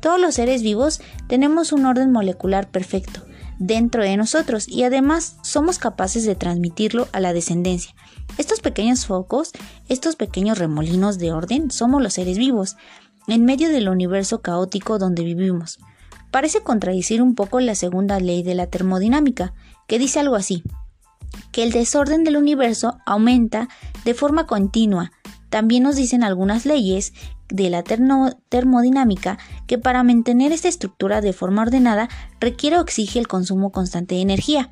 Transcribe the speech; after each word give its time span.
Todos 0.00 0.20
los 0.20 0.34
seres 0.34 0.62
vivos 0.62 1.00
tenemos 1.28 1.72
un 1.72 1.86
orden 1.86 2.12
molecular 2.12 2.70
perfecto 2.70 3.24
dentro 3.58 4.02
de 4.02 4.16
nosotros 4.16 4.68
y 4.68 4.84
además 4.84 5.36
somos 5.42 5.78
capaces 5.78 6.24
de 6.24 6.36
transmitirlo 6.36 7.08
a 7.12 7.20
la 7.20 7.32
descendencia. 7.32 7.94
Estos 8.36 8.60
pequeños 8.60 9.06
focos, 9.06 9.52
estos 9.88 10.16
pequeños 10.16 10.58
remolinos 10.58 11.18
de 11.18 11.32
orden, 11.32 11.70
somos 11.70 12.02
los 12.02 12.14
seres 12.14 12.38
vivos, 12.38 12.76
en 13.26 13.44
medio 13.44 13.68
del 13.68 13.88
universo 13.88 14.40
caótico 14.40 14.98
donde 14.98 15.24
vivimos. 15.24 15.78
Parece 16.30 16.62
contradicir 16.62 17.20
un 17.20 17.34
poco 17.34 17.60
la 17.60 17.74
segunda 17.74 18.20
ley 18.20 18.42
de 18.42 18.54
la 18.54 18.66
termodinámica, 18.66 19.54
que 19.86 19.98
dice 19.98 20.20
algo 20.20 20.36
así, 20.36 20.62
que 21.52 21.62
el 21.62 21.72
desorden 21.72 22.24
del 22.24 22.36
universo 22.36 22.98
aumenta 23.06 23.68
de 24.04 24.14
forma 24.14 24.46
continua. 24.46 25.10
También 25.50 25.82
nos 25.82 25.96
dicen 25.96 26.22
algunas 26.22 26.66
leyes 26.66 27.12
de 27.48 27.70
la 27.70 27.82
termodinámica 27.82 29.38
que 29.66 29.78
para 29.78 30.02
mantener 30.02 30.52
esta 30.52 30.68
estructura 30.68 31.20
de 31.20 31.32
forma 31.32 31.62
ordenada 31.62 32.08
requiere 32.40 32.78
o 32.78 32.82
exige 32.82 33.18
el 33.18 33.28
consumo 33.28 33.72
constante 33.72 34.16
de 34.16 34.20
energía. 34.20 34.70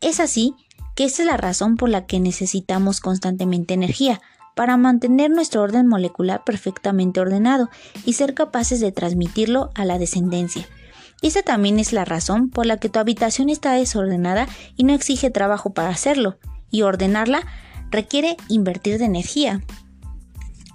Es 0.00 0.20
así 0.20 0.54
que 0.94 1.04
esta 1.04 1.22
es 1.22 1.28
la 1.28 1.36
razón 1.36 1.76
por 1.76 1.88
la 1.88 2.06
que 2.06 2.20
necesitamos 2.20 3.00
constantemente 3.00 3.74
energía, 3.74 4.20
para 4.54 4.76
mantener 4.76 5.30
nuestro 5.30 5.62
orden 5.62 5.88
molecular 5.88 6.44
perfectamente 6.44 7.20
ordenado 7.20 7.70
y 8.04 8.14
ser 8.14 8.34
capaces 8.34 8.80
de 8.80 8.92
transmitirlo 8.92 9.70
a 9.74 9.84
la 9.84 9.98
descendencia. 9.98 10.66
Esa 11.22 11.42
también 11.42 11.78
es 11.78 11.92
la 11.92 12.04
razón 12.04 12.50
por 12.50 12.66
la 12.66 12.76
que 12.76 12.88
tu 12.88 12.98
habitación 12.98 13.48
está 13.48 13.72
desordenada 13.72 14.48
y 14.76 14.84
no 14.84 14.92
exige 14.92 15.30
trabajo 15.30 15.72
para 15.72 15.88
hacerlo, 15.88 16.38
y 16.70 16.82
ordenarla 16.82 17.46
requiere 17.90 18.36
invertir 18.48 18.98
de 18.98 19.04
energía. 19.04 19.62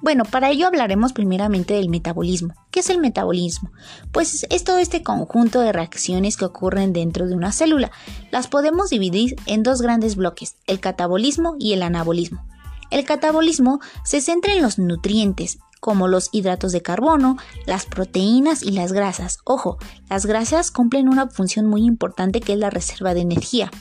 Bueno, 0.01 0.25
para 0.25 0.51
ello 0.51 0.67
hablaremos 0.67 1.11
primeramente 1.11 1.73
del 1.73 1.89
metabolismo. 1.89 2.53
¿Qué 2.71 2.81
es 2.81 2.89
el 2.89 2.99
metabolismo? 2.99 3.71
Pues 4.11 4.45
es 4.49 4.63
todo 4.63 4.77
este 4.77 5.01
conjunto 5.01 5.59
de 5.59 5.71
reacciones 5.71 6.37
que 6.37 6.45
ocurren 6.45 6.93
dentro 6.93 7.27
de 7.27 7.33
una 7.33 7.51
célula. 7.51 7.91
Las 8.31 8.47
podemos 8.47 8.89
dividir 8.91 9.35
en 9.47 9.63
dos 9.63 9.81
grandes 9.81 10.15
bloques, 10.15 10.55
el 10.67 10.79
catabolismo 10.79 11.55
y 11.59 11.73
el 11.73 11.81
anabolismo. 11.81 12.45
El 12.91 13.05
catabolismo 13.05 13.79
se 14.05 14.21
centra 14.21 14.53
en 14.53 14.61
los 14.61 14.77
nutrientes, 14.77 15.57
como 15.87 16.09
los 16.09 16.27
hidratos 16.33 16.73
de 16.73 16.81
carbono, 16.81 17.37
las 17.65 17.85
proteínas 17.85 18.61
y 18.61 18.71
las 18.71 18.91
grasas. 18.91 19.39
Ojo, 19.45 19.77
las 20.09 20.25
grasas 20.25 20.69
cumplen 20.69 21.07
una 21.07 21.29
función 21.29 21.65
muy 21.65 21.85
importante 21.85 22.41
que 22.41 22.51
es 22.51 22.59
la 22.59 22.69
reserva 22.69 23.13
de 23.13 23.21
energía. 23.21 23.71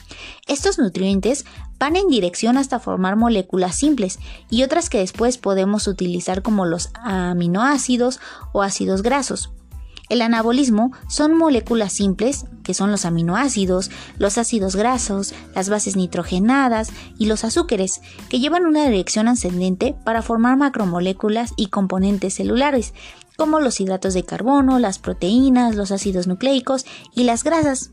Estos 0.47 0.79
nutrientes 0.79 1.43
van 1.77 1.97
en 1.97 2.07
dirección 2.07 2.55
hasta 2.55 2.79
formar 2.79 3.17
moléculas 3.17 3.75
simples 3.75 4.19
y 4.49 4.63
otras 4.63 4.89
que 4.89 4.99
después 4.99 5.37
podemos 5.37 5.85
utilizar 5.85 6.43
como 6.43 6.65
los 6.65 6.91
aminoácidos 6.93 8.21
o 8.53 8.61
ácidos 8.61 9.01
grasos. 9.01 9.51
El 10.09 10.21
anabolismo 10.21 10.91
son 11.09 11.37
moléculas 11.37 11.91
simples, 11.91 12.45
que 12.63 12.73
son 12.73 12.91
los 12.91 13.03
aminoácidos, 13.03 13.91
los 14.17 14.37
ácidos 14.37 14.75
grasos, 14.75 15.33
las 15.53 15.69
bases 15.69 15.97
nitrogenadas 15.97 16.91
y 17.17 17.25
los 17.25 17.43
azúcares, 17.43 18.01
que 18.29 18.39
llevan 18.39 18.65
una 18.65 18.85
dirección 18.85 19.27
ascendente 19.27 19.95
para 20.05 20.21
formar 20.21 20.57
macromoléculas 20.57 21.53
y 21.57 21.67
componentes 21.67 22.35
celulares, 22.35 22.93
como 23.35 23.59
los 23.59 23.81
hidratos 23.81 24.13
de 24.13 24.23
carbono, 24.23 24.79
las 24.79 24.97
proteínas, 24.97 25.75
los 25.75 25.91
ácidos 25.91 26.25
nucleicos 26.25 26.85
y 27.13 27.23
las 27.23 27.43
grasas. 27.43 27.91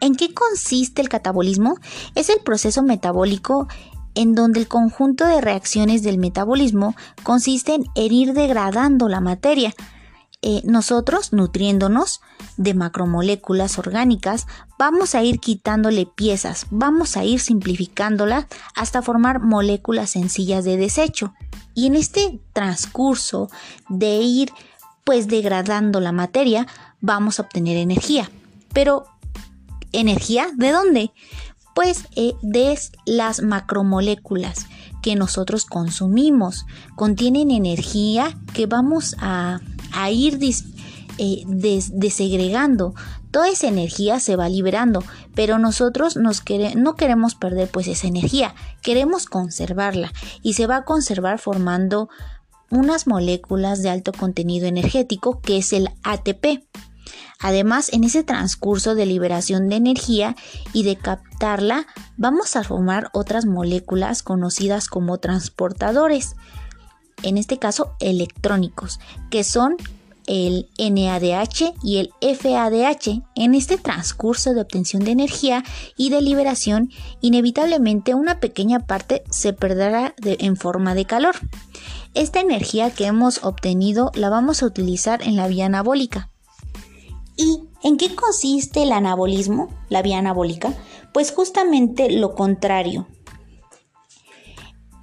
¿En 0.00 0.14
qué 0.14 0.32
consiste 0.32 1.02
el 1.02 1.10
catabolismo? 1.10 1.76
Es 2.14 2.30
el 2.30 2.40
proceso 2.40 2.82
metabólico 2.82 3.68
en 4.14 4.34
donde 4.34 4.60
el 4.60 4.68
conjunto 4.68 5.26
de 5.26 5.40
reacciones 5.40 6.02
del 6.02 6.18
metabolismo 6.18 6.96
consiste 7.22 7.74
en 7.74 7.84
ir 7.94 8.32
degradando 8.32 9.08
la 9.08 9.20
materia, 9.20 9.74
eh, 10.42 10.62
nosotros, 10.64 11.34
nutriéndonos 11.34 12.22
de 12.56 12.72
macromoléculas 12.72 13.78
orgánicas, 13.78 14.46
vamos 14.78 15.14
a 15.14 15.22
ir 15.22 15.38
quitándole 15.38 16.06
piezas, 16.06 16.66
vamos 16.70 17.18
a 17.18 17.24
ir 17.24 17.40
simplificándolas 17.40 18.46
hasta 18.74 19.02
formar 19.02 19.40
moléculas 19.40 20.10
sencillas 20.10 20.64
de 20.64 20.78
desecho. 20.78 21.34
Y 21.74 21.86
en 21.86 21.94
este 21.94 22.40
transcurso 22.54 23.50
de 23.90 24.16
ir 24.16 24.50
pues 25.04 25.28
degradando 25.28 26.00
la 26.00 26.12
materia, 26.12 26.66
vamos 27.02 27.38
a 27.38 27.42
obtener 27.42 27.76
energía. 27.76 28.30
Pero, 28.72 29.04
¿energía 29.92 30.48
de 30.56 30.70
dónde? 30.70 31.10
Pues 31.74 32.04
eh, 32.16 32.32
de 32.40 32.78
las 33.04 33.42
macromoléculas 33.42 34.66
que 35.02 35.16
nosotros 35.16 35.64
consumimos. 35.64 36.66
Contienen 36.94 37.50
energía 37.50 38.38
que 38.52 38.66
vamos 38.66 39.16
a 39.18 39.60
a 39.92 40.10
ir 40.10 40.38
eh, 41.18 41.42
desegregando. 41.46 42.94
Toda 43.30 43.48
esa 43.48 43.68
energía 43.68 44.18
se 44.18 44.36
va 44.36 44.48
liberando, 44.48 45.04
pero 45.34 45.58
nosotros 45.58 46.16
nos 46.16 46.42
no 46.76 46.94
queremos 46.96 47.34
perder 47.34 47.68
pues 47.68 47.86
esa 47.86 48.08
energía, 48.08 48.54
queremos 48.82 49.26
conservarla 49.26 50.12
y 50.42 50.54
se 50.54 50.66
va 50.66 50.76
a 50.76 50.84
conservar 50.84 51.38
formando 51.38 52.08
unas 52.70 53.06
moléculas 53.06 53.82
de 53.82 53.90
alto 53.90 54.12
contenido 54.12 54.66
energético 54.66 55.40
que 55.40 55.58
es 55.58 55.72
el 55.72 55.90
ATP. 56.02 56.64
Además, 57.40 57.90
en 57.92 58.04
ese 58.04 58.22
transcurso 58.22 58.94
de 58.94 59.06
liberación 59.06 59.68
de 59.68 59.76
energía 59.76 60.36
y 60.72 60.82
de 60.82 60.96
captarla, 60.96 61.86
vamos 62.16 62.54
a 62.54 62.64
formar 62.64 63.08
otras 63.12 63.46
moléculas 63.46 64.22
conocidas 64.22 64.88
como 64.88 65.18
transportadores 65.18 66.36
en 67.22 67.38
este 67.38 67.58
caso 67.58 67.92
electrónicos, 68.00 69.00
que 69.30 69.44
son 69.44 69.76
el 70.26 70.68
NADH 70.78 71.74
y 71.82 71.96
el 71.96 72.12
FADH. 72.20 73.22
En 73.34 73.54
este 73.54 73.78
transcurso 73.78 74.54
de 74.54 74.60
obtención 74.60 75.04
de 75.04 75.10
energía 75.10 75.64
y 75.96 76.10
de 76.10 76.22
liberación, 76.22 76.90
inevitablemente 77.20 78.14
una 78.14 78.38
pequeña 78.38 78.80
parte 78.86 79.24
se 79.30 79.52
perderá 79.52 80.14
en 80.24 80.56
forma 80.56 80.94
de 80.94 81.04
calor. 81.04 81.34
Esta 82.14 82.40
energía 82.40 82.90
que 82.90 83.06
hemos 83.06 83.42
obtenido 83.44 84.12
la 84.14 84.30
vamos 84.30 84.62
a 84.62 84.66
utilizar 84.66 85.22
en 85.22 85.36
la 85.36 85.48
vía 85.48 85.66
anabólica. 85.66 86.30
¿Y 87.36 87.62
en 87.82 87.96
qué 87.96 88.14
consiste 88.14 88.82
el 88.82 88.92
anabolismo, 88.92 89.68
la 89.88 90.02
vía 90.02 90.18
anabólica? 90.18 90.74
Pues 91.12 91.32
justamente 91.32 92.10
lo 92.10 92.34
contrario, 92.34 93.08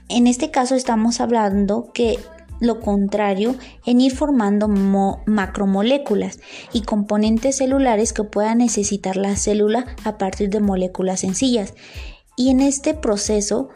en 0.09 0.27
este 0.27 0.51
caso 0.51 0.75
estamos 0.75 1.19
hablando 1.21 1.91
que 1.93 2.17
lo 2.59 2.79
contrario 2.79 3.55
en 3.85 4.01
ir 4.01 4.15
formando 4.15 4.67
macromoléculas 4.67 6.39
y 6.73 6.81
componentes 6.81 7.57
celulares 7.57 8.13
que 8.13 8.23
pueda 8.23 8.55
necesitar 8.55 9.15
la 9.15 9.35
célula 9.35 9.85
a 10.03 10.17
partir 10.17 10.49
de 10.49 10.59
moléculas 10.59 11.19
sencillas. 11.19 11.73
Y 12.35 12.49
en 12.49 12.61
este 12.61 12.93
proceso 12.93 13.69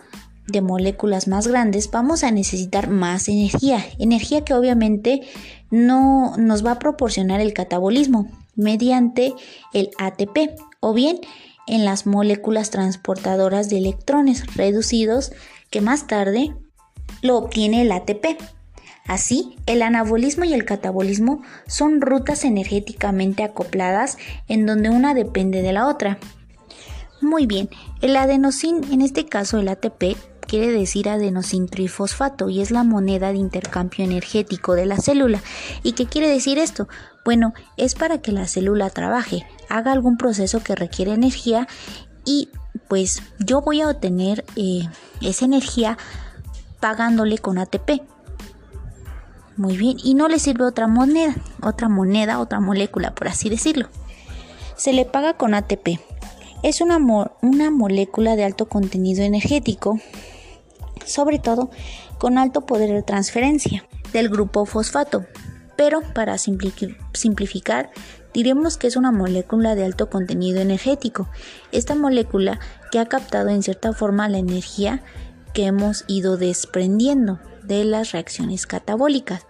de 0.48 0.62
moléculas 0.62 1.28
más 1.28 1.48
grandes 1.48 1.92
vamos 1.92 2.24
a 2.24 2.32
necesitar 2.32 2.90
más 2.90 3.30
energía, 3.30 3.86
energía 4.00 4.44
que 4.44 4.54
obviamente 4.54 5.22
no 5.70 6.36
nos 6.38 6.66
va 6.66 6.72
a 6.72 6.80
proporcionar 6.80 7.40
el 7.40 7.54
catabolismo 7.54 8.30
mediante 8.56 9.34
el 9.74 9.92
ATP 9.98 10.60
o 10.80 10.94
bien 10.94 11.20
en 11.68 11.86
las 11.86 12.06
moléculas 12.06 12.72
transportadoras 12.72 13.70
de 13.70 13.78
electrones 13.78 14.56
reducidos 14.56 15.32
que 15.72 15.82
más 15.82 16.06
tarde 16.06 16.54
lo 17.24 17.38
obtiene 17.38 17.82
el 17.82 17.92
ATP. 17.92 18.40
Así, 19.08 19.56
el 19.66 19.82
anabolismo 19.82 20.46
y 20.46 20.54
el 20.54 20.64
catabolismo 20.64 21.42
son 21.66 22.02
rutas 22.02 22.46
energéticamente 22.46 23.44
acopladas 23.44 24.18
en 24.48 24.68
donde 24.68 24.90
una 24.90 25.16
depende 25.16 25.64
de 25.64 25.74
la 25.74 25.88
otra. 25.88 26.20
Muy 27.22 27.48
bien, 27.48 27.70
el 28.02 28.16
adenosín, 28.16 28.84
en 28.92 29.02
este 29.02 29.26
caso 29.26 29.60
el 29.60 29.70
ATP, 29.70 30.16
quiere 30.48 30.72
decir 30.72 31.08
adenosin 31.08 31.68
trifosfato 31.68 32.50
y 32.50 32.62
es 32.62 32.72
la 32.72 32.84
moneda 32.84 33.32
de 33.32 33.38
intercambio 33.38 34.04
energético 34.04 34.74
de 34.74 34.86
la 34.86 34.98
célula. 34.98 35.42
¿Y 35.82 35.94
qué 35.94 36.08
quiere 36.08 36.28
decir 36.28 36.58
esto? 36.58 36.88
Bueno, 37.24 37.54
es 37.78 37.96
para 37.96 38.22
que 38.22 38.32
la 38.32 38.48
célula 38.48 38.90
trabaje, 38.90 39.46
haga 39.70 39.92
algún 39.92 40.18
proceso 40.18 40.62
que 40.62 40.76
requiere 40.76 41.14
energía 41.14 41.68
y 42.26 42.50
pues 42.92 43.24
yo 43.40 43.62
voy 43.62 43.80
a 43.80 43.88
obtener 43.88 44.44
eh, 44.58 44.82
esa 45.22 45.46
energía 45.46 45.98
pagándole 46.82 47.38
con 47.38 47.58
ATP. 47.58 48.02
Muy 49.56 49.78
bien, 49.78 49.96
y 50.04 50.14
no 50.14 50.28
le 50.28 50.40
sirve 50.40 50.66
otra 50.66 50.88
moneda, 50.88 51.34
otra 51.62 51.88
moneda, 51.88 52.42
otra 52.42 52.60
molécula, 52.60 53.16
por 53.16 53.30
así 53.30 53.48
decirlo. 53.48 53.88
Se 54.76 54.92
le 54.92 55.06
paga 55.06 55.38
con 55.38 55.54
ATP. 55.54 56.02
Es 56.64 56.82
una, 56.82 56.98
una 56.98 57.72
molécula 57.72 58.36
de 58.36 58.44
alto 58.44 58.68
contenido 58.68 59.24
energético, 59.24 59.98
sobre 61.06 61.40
todo 61.40 61.72
con 62.18 62.38
alto 62.38 62.66
poder 62.66 62.90
de 62.92 63.04
transferencia 63.04 63.86
del 64.12 64.28
grupo 64.28 64.66
fosfato. 64.66 65.26
Pero 65.78 66.02
para 66.14 66.38
simplificar, 66.38 67.90
diremos 68.34 68.76
que 68.76 68.88
es 68.88 68.98
una 68.98 69.14
molécula 69.14 69.76
de 69.76 69.86
alto 69.86 70.10
contenido 70.10 70.60
energético. 70.60 71.30
Esta 71.72 71.96
molécula 71.96 72.60
que 72.92 73.00
ha 73.00 73.06
captado 73.06 73.50
en 73.50 73.64
cierta 73.64 73.94
forma 73.94 74.30
la 74.30 74.38
energía 74.38 75.02
que 75.54 75.66
hemos 75.66 76.04
ido 76.08 76.38
desprendiendo 76.38 77.40
de 77.64 77.84
las 77.86 78.12
reacciones 78.12 78.68
catabólicas. 78.68 79.48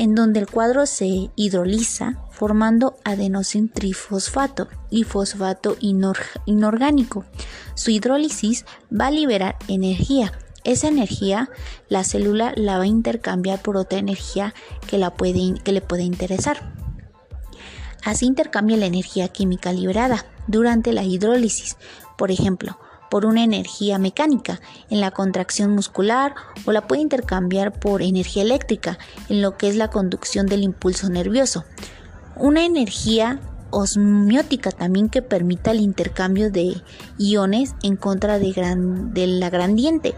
en 0.00 0.14
donde 0.14 0.38
el 0.38 0.46
cuadro 0.46 0.86
se 0.86 1.28
hidroliza 1.34 2.22
formando 2.30 2.94
adenosin 3.02 3.68
trifosfato 3.68 4.68
y 4.90 5.02
fosfato 5.02 5.76
inorgánico. 5.80 7.24
Su 7.74 7.90
hidrólisis 7.90 8.64
va 8.92 9.08
a 9.08 9.10
liberar 9.10 9.56
energía. 9.66 10.32
Esa 10.62 10.86
energía 10.86 11.50
la 11.88 12.04
célula 12.04 12.52
la 12.54 12.78
va 12.78 12.84
a 12.84 12.86
intercambiar 12.86 13.60
por 13.60 13.76
otra 13.76 13.98
energía 13.98 14.54
que, 14.86 14.98
la 14.98 15.14
puede, 15.14 15.54
que 15.64 15.72
le 15.72 15.80
puede 15.80 16.04
interesar. 16.04 16.72
Así 18.04 18.24
intercambia 18.24 18.76
la 18.76 18.86
energía 18.86 19.26
química 19.26 19.72
liberada 19.72 20.26
durante 20.46 20.92
la 20.92 21.02
hidrólisis. 21.02 21.76
Por 22.18 22.32
ejemplo, 22.32 22.76
por 23.10 23.24
una 23.24 23.44
energía 23.44 23.98
mecánica 23.98 24.60
en 24.90 25.00
la 25.00 25.12
contracción 25.12 25.70
muscular 25.70 26.34
o 26.66 26.72
la 26.72 26.86
puede 26.86 27.00
intercambiar 27.00 27.72
por 27.72 28.02
energía 28.02 28.42
eléctrica 28.42 28.98
en 29.28 29.40
lo 29.40 29.56
que 29.56 29.68
es 29.68 29.76
la 29.76 29.88
conducción 29.88 30.46
del 30.46 30.64
impulso 30.64 31.08
nervioso. 31.08 31.64
Una 32.36 32.64
energía 32.64 33.40
osmiótica 33.70 34.72
también 34.72 35.08
que 35.08 35.22
permita 35.22 35.70
el 35.70 35.80
intercambio 35.80 36.50
de 36.50 36.82
iones 37.18 37.74
en 37.82 37.96
contra 37.96 38.38
de, 38.40 39.26
la 39.26 39.48
gradiente 39.48 40.14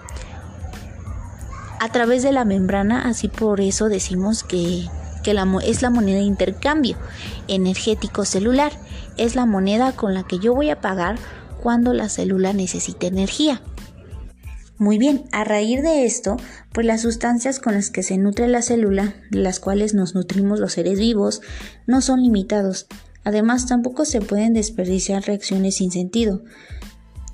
a 1.81 1.93
través 1.93 2.23
de 2.23 2.33
la 2.33 2.45
membrana, 2.45 3.03
así 3.03 3.29
por 3.29 3.61
eso 3.61 3.89
decimos 3.89 4.43
que, 4.43 4.87
es 5.23 5.83
la 5.83 5.91
moneda 5.91 6.19
de 6.19 6.25
intercambio 6.25 6.97
energético 7.47 8.25
celular, 8.25 8.73
es 9.19 9.35
la 9.35 9.45
moneda 9.45 9.93
con 9.93 10.15
la 10.15 10.23
que 10.23 10.39
yo 10.39 10.55
voy 10.55 10.71
a 10.71 10.81
pagar 10.81 11.19
cuando 11.61 11.93
la 11.93 12.09
célula 12.09 12.53
necesite 12.53 13.07
energía. 13.07 13.63
Muy 14.79 14.97
bien, 14.97 15.25
a 15.31 15.45
raíz 15.45 15.83
de 15.83 16.07
esto, 16.07 16.39
pues 16.73 16.87
las 16.87 17.03
sustancias 17.03 17.61
con 17.61 17.75
las 17.75 17.91
que 17.91 18.03
se 18.03 18.17
nutre 18.17 18.49
la 18.49 18.63
célula, 18.63 19.15
las 19.31 19.61
cuales 19.61 19.93
nos 19.93 20.15
nutrimos 20.15 20.59
los 20.59 20.73
seres 20.73 20.99
vivos, 20.99 21.43
no 21.87 22.01
son 22.01 22.23
limitados. 22.23 22.87
Además, 23.23 23.67
tampoco 23.67 24.07
se 24.07 24.23
pueden 24.23 24.55
desperdiciar 24.55 25.23
reacciones 25.25 25.77
sin 25.77 25.91
sentido. 25.91 26.43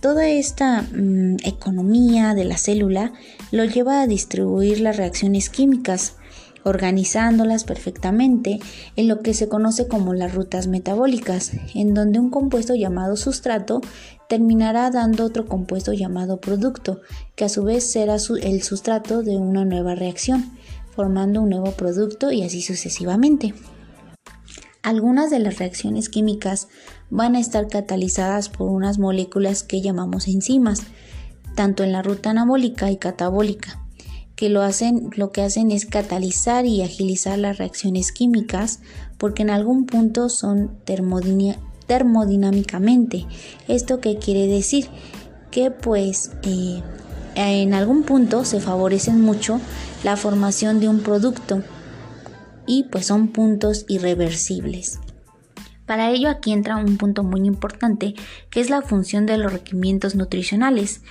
Toda 0.01 0.29
esta 0.29 0.83
mm, 0.83 1.37
economía 1.45 2.35
de 2.35 2.45
la 2.45 2.59
célula 2.59 3.13
lo 3.53 3.65
lleva 3.65 4.01
a 4.01 4.09
distribuir 4.09 4.81
las 4.81 4.97
reacciones 4.97 5.49
químicas, 5.49 6.17
organizándolas 6.67 7.63
perfectamente 7.63 8.59
en 8.97 9.07
lo 9.07 9.21
que 9.21 9.35
se 9.35 9.49
conoce 9.49 9.87
como 9.87 10.15
las 10.15 10.35
rutas 10.35 10.67
metabólicas, 10.67 11.53
en 11.77 11.95
donde 11.95 12.19
un 12.19 12.29
compuesto 12.29 12.75
llamado 12.75 13.17
sustrato 13.17 13.81
terminará 14.29 14.91
dando 14.91 15.25
otro 15.25 15.47
compuesto 15.47 15.93
llamado 15.93 16.41
producto, 16.41 17.01
que 17.37 17.45
a 17.45 17.49
su 17.49 17.63
vez 17.63 17.89
será 17.89 18.17
el 18.43 18.63
sustrato 18.65 19.23
de 19.23 19.37
una 19.37 19.65
nueva 19.65 19.95
reacción, 19.95 20.59
formando 20.91 21.41
un 21.41 21.51
nuevo 21.51 21.71
producto 21.71 22.33
y 22.33 22.43
así 22.43 22.63
sucesivamente. 22.63 23.55
Algunas 24.83 25.31
de 25.31 25.39
las 25.39 25.59
reacciones 25.59 26.09
químicas 26.09 26.67
van 27.11 27.37
a 27.37 27.41
estar 27.41 27.69
catalizadas 27.69 28.49
por 28.49 28.71
unas 28.71 28.99
moléculas 28.99 29.63
que 29.63 29.83
llamamos 29.83 30.27
enzimas, 30.27 30.83
tanto 31.55 31.85
en 31.85 31.93
la 31.93 32.03
ruta 32.03 32.31
anabólica 32.31 32.91
y 32.91 32.97
catabólica 32.97 33.86
que 34.37 34.49
lo 34.51 34.63
hacen, 34.63 35.11
lo 35.17 35.33
que 35.33 35.43
hacen 35.43 35.73
es 35.73 35.87
catalizar 35.87 36.67
y 36.67 36.83
agilizar 36.83 37.39
las 37.39 37.59
reacciones 37.59 38.13
químicas 38.13 38.79
porque 39.19 39.43
en 39.43 39.51
algún 39.51 39.87
punto 39.87 40.29
son 40.29 40.79
termodinámicamente. 40.85 43.27
¿Esto 43.67 44.01
qué 44.01 44.19
quiere 44.19 44.47
decir? 44.47 44.87
Que 45.51 45.71
pues 45.71 46.33
eh, 46.43 46.83
en 47.35 47.75
algún 47.75 48.03
punto 48.03 48.45
se 48.45 48.61
favorecen 48.61 49.23
mucho 49.23 49.59
la 50.05 50.17
formación 50.17 50.81
de 50.81 50.91
un 50.91 51.01
producto 51.01 51.63
y 52.67 52.83
pues 52.85 53.07
son 53.07 53.29
puntos 53.29 53.87
irreversibles. 53.89 55.01
Para 55.87 56.11
ello 56.11 56.29
aquí 56.29 56.53
entra 56.53 56.77
un 56.77 56.99
punto 56.99 57.23
muy 57.23 57.47
importante 57.47 58.15
que 58.51 58.61
es 58.61 58.69
la 58.71 58.83
función 58.83 59.25
de 59.25 59.39
los 59.39 59.53
requerimientos 59.53 60.17
nutricionales, 60.17 61.03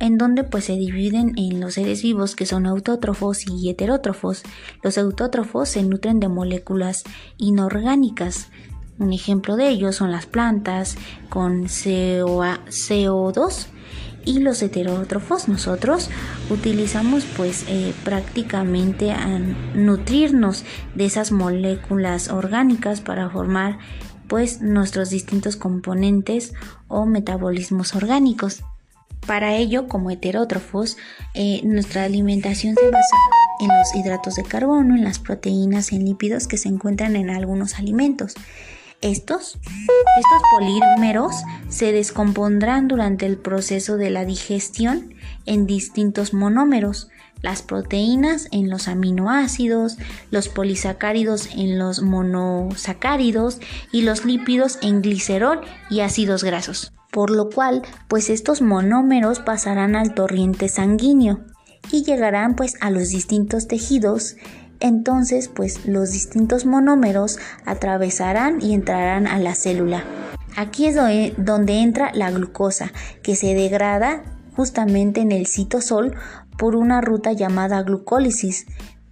en 0.00 0.18
donde 0.18 0.44
pues 0.44 0.64
se 0.64 0.72
dividen 0.72 1.34
en 1.36 1.60
los 1.60 1.74
seres 1.74 2.02
vivos 2.02 2.34
que 2.34 2.46
son 2.46 2.66
autótrofos 2.66 3.46
y 3.46 3.70
heterótrofos. 3.70 4.42
Los 4.82 4.98
autótrofos 4.98 5.68
se 5.68 5.82
nutren 5.82 6.18
de 6.18 6.28
moléculas 6.28 7.04
inorgánicas. 7.36 8.48
Un 8.98 9.12
ejemplo 9.12 9.56
de 9.56 9.68
ello 9.68 9.92
son 9.92 10.10
las 10.10 10.26
plantas 10.26 10.96
con 11.28 11.66
CO2 11.66 13.66
y 14.24 14.40
los 14.40 14.62
heterótrofos 14.62 15.48
nosotros 15.48 16.10
utilizamos 16.50 17.24
pues 17.36 17.64
eh, 17.68 17.94
prácticamente 18.04 19.12
a 19.12 19.38
nutrirnos 19.74 20.64
de 20.94 21.06
esas 21.06 21.32
moléculas 21.32 22.28
orgánicas 22.28 23.00
para 23.00 23.30
formar 23.30 23.78
pues 24.28 24.60
nuestros 24.60 25.10
distintos 25.10 25.56
componentes 25.56 26.52
o 26.88 27.06
metabolismos 27.06 27.94
orgánicos. 27.94 28.62
Para 29.26 29.54
ello, 29.54 29.86
como 29.86 30.10
heterótrofos, 30.10 30.96
eh, 31.34 31.60
nuestra 31.64 32.04
alimentación 32.04 32.74
se 32.74 32.90
basa 32.90 33.16
en 33.60 33.68
los 33.68 33.94
hidratos 33.94 34.34
de 34.34 34.42
carbono, 34.42 34.96
en 34.96 35.04
las 35.04 35.18
proteínas 35.18 35.92
y 35.92 35.96
en 35.96 36.06
lípidos 36.06 36.48
que 36.48 36.56
se 36.56 36.68
encuentran 36.68 37.16
en 37.16 37.30
algunos 37.30 37.74
alimentos. 37.74 38.34
Estos, 39.02 39.56
estos 39.56 40.42
polímeros 40.52 41.34
se 41.70 41.90
descompondrán 41.90 42.86
durante 42.86 43.24
el 43.24 43.38
proceso 43.38 43.96
de 43.96 44.10
la 44.10 44.26
digestión 44.26 45.14
en 45.46 45.66
distintos 45.66 46.34
monómeros, 46.34 47.08
las 47.40 47.62
proteínas 47.62 48.48
en 48.52 48.68
los 48.68 48.88
aminoácidos, 48.88 49.96
los 50.30 50.48
polisacáridos 50.48 51.48
en 51.54 51.78
los 51.78 52.02
monosacáridos 52.02 53.58
y 53.90 54.02
los 54.02 54.26
lípidos 54.26 54.78
en 54.82 55.00
glicerol 55.00 55.62
y 55.88 56.00
ácidos 56.00 56.44
grasos. 56.44 56.92
Por 57.10 57.30
lo 57.30 57.50
cual, 57.50 57.82
pues 58.08 58.30
estos 58.30 58.62
monómeros 58.62 59.40
pasarán 59.40 59.96
al 59.96 60.14
torrente 60.14 60.68
sanguíneo 60.68 61.40
y 61.90 62.04
llegarán 62.04 62.54
pues 62.54 62.76
a 62.80 62.90
los 62.90 63.08
distintos 63.08 63.66
tejidos. 63.66 64.36
Entonces, 64.78 65.48
pues 65.48 65.86
los 65.86 66.12
distintos 66.12 66.66
monómeros 66.66 67.38
atravesarán 67.66 68.62
y 68.62 68.74
entrarán 68.74 69.26
a 69.26 69.38
la 69.38 69.54
célula. 69.54 70.04
Aquí 70.56 70.86
es 70.86 70.96
donde 71.36 71.80
entra 71.80 72.10
la 72.14 72.30
glucosa, 72.30 72.92
que 73.22 73.36
se 73.36 73.54
degrada 73.54 74.22
justamente 74.56 75.20
en 75.20 75.32
el 75.32 75.46
citosol 75.46 76.16
por 76.58 76.76
una 76.76 77.00
ruta 77.00 77.32
llamada 77.32 77.82
glucólisis, 77.82 78.66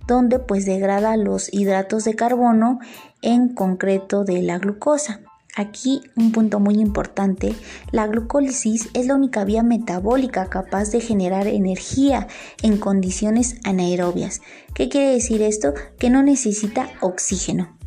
donde 0.07 0.39
pues 0.39 0.65
degrada 0.67 1.17
los 1.17 1.53
hidratos 1.53 2.05
de 2.05 2.15
carbono, 2.15 2.79
en 3.23 3.55
concreto 3.55 4.25
de 4.25 4.43
la 4.43 4.59
glucosa. 4.59 5.21
Aquí 5.59 6.03
un 6.15 6.31
punto 6.31 6.61
muy 6.61 6.77
importante, 6.77 7.53
la 7.91 8.07
glucólisis 8.07 8.91
es 8.95 9.09
la 9.09 9.17
única 9.17 9.45
vía 9.45 9.65
metabólica 9.65 10.49
capaz 10.49 10.93
de 10.93 11.01
generar 11.01 11.49
energía 11.49 12.29
en 12.63 12.79
condiciones 12.79 13.57
anaerobias. 13.65 14.41
¿Qué 14.73 14.89
quiere 14.89 15.11
decir 15.11 15.43
esto? 15.43 15.75
Que 15.99 16.11
no 16.11 16.23
necesita 16.23 16.89
oxígeno. 17.01 17.78